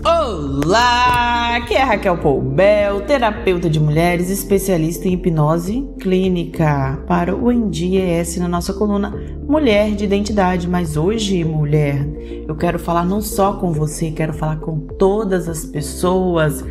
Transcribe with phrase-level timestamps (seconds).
[0.00, 8.38] Olá, aqui é Raquel Poubel, terapeuta de mulheres, especialista em hipnose clínica para o NDES
[8.38, 9.14] na nossa coluna
[9.46, 10.68] Mulher de Identidade.
[10.68, 12.04] Mas hoje, mulher,
[12.48, 16.64] eu quero falar não só com você, quero falar com todas as pessoas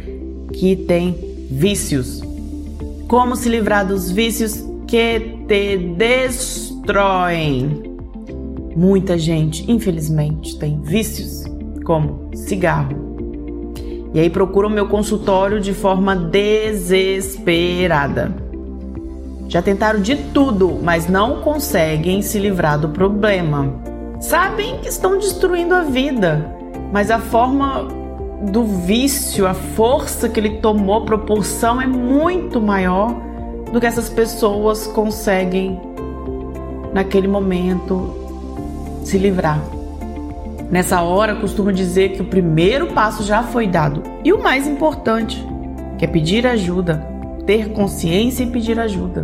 [0.51, 1.15] que têm
[1.49, 2.21] vícios.
[3.07, 7.83] Como se livrar dos vícios que te destroem.
[8.75, 11.43] Muita gente, infelizmente, tem vícios
[11.85, 13.10] como cigarro
[14.13, 18.31] e aí procuram meu consultório de forma desesperada.
[19.47, 23.73] Já tentaram de tudo, mas não conseguem se livrar do problema.
[24.19, 26.45] Sabem que estão destruindo a vida,
[26.91, 27.87] mas a forma
[28.49, 33.15] do vício, a força que ele tomou, proporção é muito maior
[33.71, 35.79] do que essas pessoas conseguem
[36.93, 38.15] naquele momento
[39.03, 39.80] se livrar.
[40.71, 45.45] Nessa hora, costumo dizer que o primeiro passo já foi dado e o mais importante,
[45.97, 47.05] que é pedir ajuda,
[47.45, 49.21] ter consciência e pedir ajuda.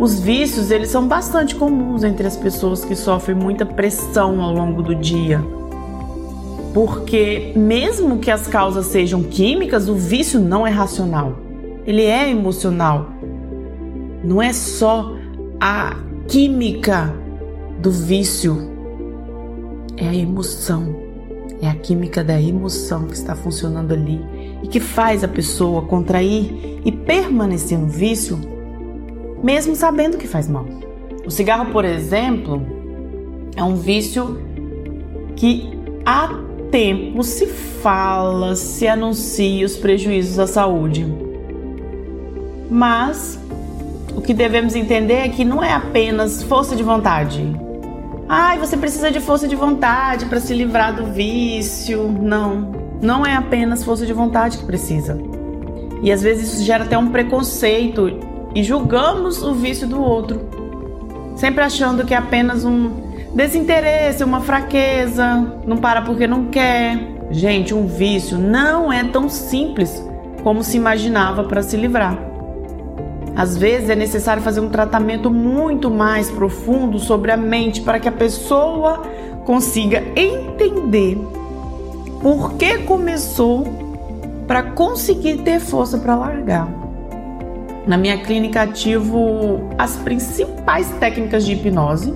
[0.00, 4.82] Os vícios, eles são bastante comuns entre as pessoas que sofrem muita pressão ao longo
[4.82, 5.40] do dia.
[6.74, 11.38] Porque mesmo que as causas sejam químicas, o vício não é racional.
[11.86, 13.12] Ele é emocional.
[14.24, 15.14] Não é só
[15.60, 17.14] a química
[17.78, 18.75] do vício
[19.96, 20.96] é a emoção,
[21.60, 24.20] é a química da emoção que está funcionando ali
[24.62, 28.38] e que faz a pessoa contrair e permanecer no vício,
[29.42, 30.66] mesmo sabendo que faz mal.
[31.24, 32.62] O cigarro, por exemplo,
[33.56, 34.38] é um vício
[35.34, 35.70] que
[36.04, 36.28] há
[36.70, 41.06] tempo se fala, se anuncia os prejuízos à saúde.
[42.70, 43.38] Mas
[44.14, 47.42] o que devemos entender é que não é apenas força de vontade,
[48.28, 52.08] Ai, você precisa de força de vontade para se livrar do vício.
[52.08, 55.16] Não, não é apenas força de vontade que precisa.
[56.02, 58.18] E às vezes isso gera até um preconceito
[58.54, 60.40] e julgamos o vício do outro,
[61.36, 62.90] sempre achando que é apenas um
[63.32, 66.98] desinteresse, uma fraqueza, não para porque não quer.
[67.30, 70.02] Gente, um vício não é tão simples
[70.42, 72.25] como se imaginava para se livrar.
[73.36, 78.08] Às vezes é necessário fazer um tratamento muito mais profundo sobre a mente para que
[78.08, 79.02] a pessoa
[79.44, 81.18] consiga entender
[82.22, 83.66] por que começou
[84.46, 86.66] para conseguir ter força para largar.
[87.86, 92.14] Na minha clínica ativo as principais técnicas de hipnose,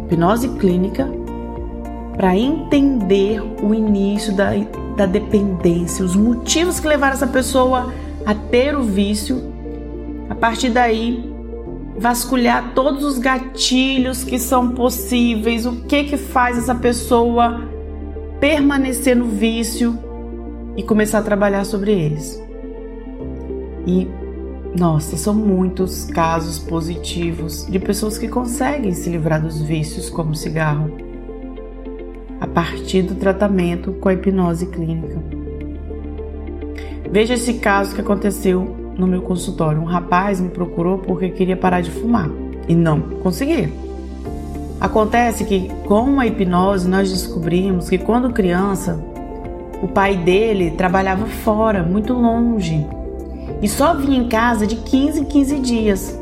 [0.00, 1.08] hipnose clínica,
[2.16, 4.50] para entender o início da,
[4.96, 7.92] da dependência, os motivos que levaram essa pessoa
[8.26, 9.51] a ter o vício
[10.28, 11.32] a partir daí,
[11.98, 17.60] vasculhar todos os gatilhos que são possíveis, o que que faz essa pessoa
[18.40, 19.98] permanecer no vício
[20.76, 22.42] e começar a trabalhar sobre eles.
[23.86, 24.08] E
[24.76, 30.90] nossa, são muitos casos positivos de pessoas que conseguem se livrar dos vícios como cigarro
[32.40, 35.22] a partir do tratamento com a hipnose clínica.
[37.10, 39.80] Veja esse caso que aconteceu no meu consultório.
[39.80, 42.28] Um rapaz me procurou porque queria parar de fumar
[42.68, 43.70] e não conseguia.
[44.80, 49.00] Acontece que com a hipnose nós descobrimos que quando criança
[49.82, 52.86] o pai dele trabalhava fora, muito longe,
[53.60, 56.18] e só vinha em casa de 15 em 15 dias.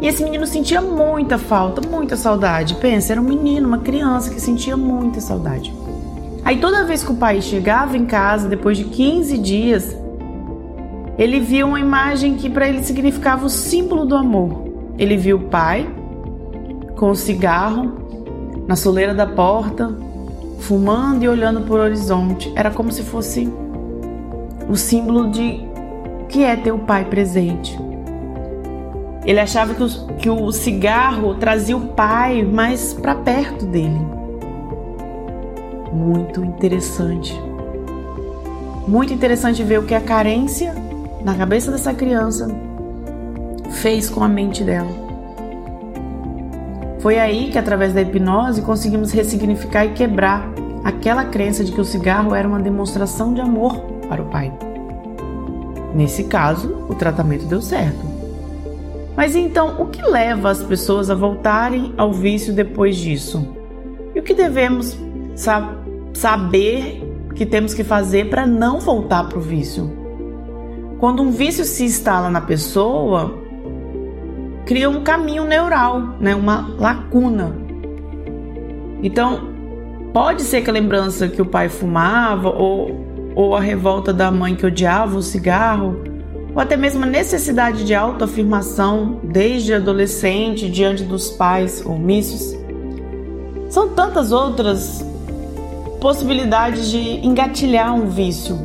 [0.00, 2.76] E esse menino sentia muita falta, muita saudade.
[2.76, 5.74] Pensa, era um menino, uma criança que sentia muita saudade.
[6.44, 9.96] Aí toda vez que o pai chegava em casa, depois de 15 dias,
[11.18, 14.68] ele viu uma imagem que para ele significava o símbolo do amor.
[14.96, 15.84] Ele viu o pai
[16.96, 17.92] com o cigarro
[18.68, 19.92] na soleira da porta,
[20.60, 22.52] fumando e olhando para o horizonte.
[22.54, 23.52] Era como se fosse
[24.68, 25.60] o símbolo de
[26.28, 27.76] que é ter o pai presente.
[29.24, 34.00] Ele achava que o, que o cigarro trazia o pai mais para perto dele.
[35.92, 37.36] Muito interessante.
[38.86, 40.87] Muito interessante ver o que a carência
[41.28, 42.48] na cabeça dessa criança
[43.82, 44.88] fez com a mente dela.
[47.00, 50.48] Foi aí que, através da hipnose, conseguimos ressignificar e quebrar
[50.82, 53.78] aquela crença de que o cigarro era uma demonstração de amor
[54.08, 54.50] para o pai.
[55.94, 58.06] Nesse caso, o tratamento deu certo.
[59.14, 63.54] Mas então, o que leva as pessoas a voltarem ao vício depois disso?
[64.14, 64.96] E o que devemos
[65.34, 65.76] sa
[66.14, 67.04] saber
[67.34, 70.07] que temos que fazer para não voltar para o vício?
[70.98, 73.38] Quando um vício se instala na pessoa,
[74.66, 76.34] cria um caminho neural, né?
[76.34, 77.54] uma lacuna.
[79.02, 79.58] Então,
[80.12, 84.54] Pode ser que a lembrança que o pai fumava, ou, ou a revolta da mãe
[84.54, 86.02] que odiava o cigarro,
[86.54, 92.56] ou até mesmo a necessidade de autoafirmação desde adolescente diante dos pais omissos.
[93.68, 95.04] São tantas outras
[96.00, 98.56] possibilidades de engatilhar um vício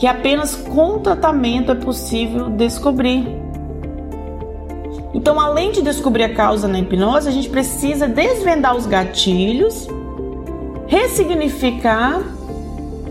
[0.00, 3.28] que apenas com tratamento é possível descobrir.
[5.12, 9.86] Então, além de descobrir a causa na hipnose, a gente precisa desvendar os gatilhos,
[10.86, 12.22] ressignificar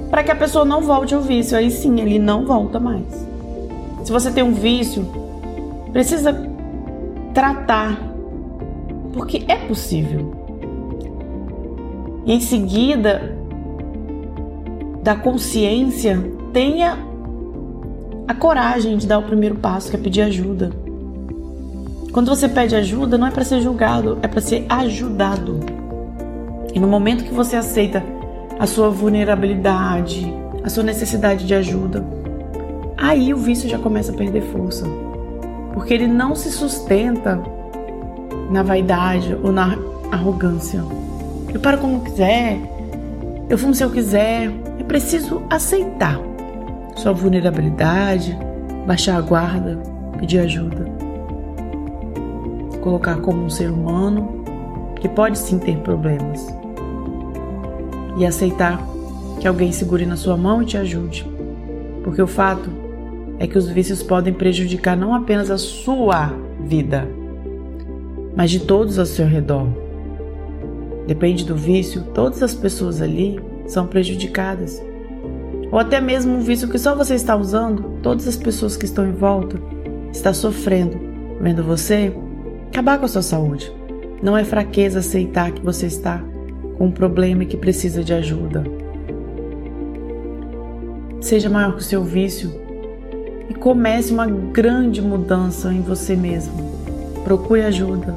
[0.09, 1.55] para que a pessoa não volte ao vício.
[1.55, 3.05] Aí sim, ele não volta mais.
[4.03, 5.05] Se você tem um vício,
[5.93, 6.33] precisa
[7.35, 8.01] tratar,
[9.13, 10.33] porque é possível.
[12.25, 13.37] Em seguida,
[15.03, 16.97] da consciência, tenha
[18.27, 20.71] a coragem de dar o primeiro passo, que é pedir ajuda.
[22.11, 25.59] Quando você pede ajuda, não é para ser julgado, é para ser ajudado.
[26.73, 28.03] E no momento que você aceita
[28.59, 30.31] a sua vulnerabilidade,
[30.63, 32.05] a sua necessidade de ajuda,
[32.97, 34.85] aí o vício já começa a perder força.
[35.73, 37.41] Porque ele não se sustenta
[38.51, 39.77] na vaidade ou na
[40.11, 40.83] arrogância.
[41.53, 42.59] Eu paro como quiser,
[43.49, 44.51] eu fumo se eu quiser.
[44.79, 46.28] É preciso aceitar
[46.99, 48.37] sua vulnerabilidade,
[48.85, 49.77] baixar a guarda,
[50.19, 50.99] pedir ajuda
[52.79, 54.43] colocar como um ser humano
[54.99, 56.45] que pode sim ter problemas
[58.17, 58.81] e aceitar
[59.39, 61.25] que alguém segure na sua mão e te ajude.
[62.03, 62.69] Porque o fato
[63.37, 66.33] é que os vícios podem prejudicar não apenas a sua
[66.65, 67.07] vida,
[68.35, 69.67] mas de todos ao seu redor.
[71.07, 74.81] Depende do vício, todas as pessoas ali são prejudicadas.
[75.71, 79.07] Ou até mesmo um vício que só você está usando, todas as pessoas que estão
[79.07, 79.59] em volta
[80.11, 80.99] estão sofrendo,
[81.39, 82.11] vendo você
[82.69, 83.71] acabar com a sua saúde.
[84.21, 86.21] Não é fraqueza aceitar que você está
[86.77, 88.63] com um problema e que precisa de ajuda.
[91.21, 92.51] Seja maior que o seu vício
[93.49, 96.53] e comece uma grande mudança em você mesmo.
[97.23, 98.15] Procure ajuda.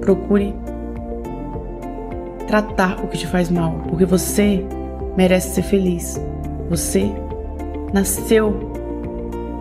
[0.00, 0.54] Procure
[2.46, 4.64] tratar o que te faz mal, porque você
[5.16, 6.20] merece ser feliz.
[6.68, 7.10] Você
[7.92, 8.72] nasceu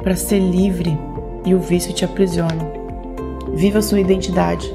[0.03, 0.98] para ser livre
[1.45, 2.71] e o vício te aprisiona.
[3.53, 4.74] Viva sua identidade.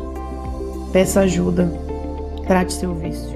[0.92, 1.72] Peça ajuda.
[2.46, 3.35] Trate seu vício.